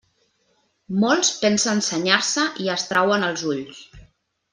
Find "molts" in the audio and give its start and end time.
1.03-1.29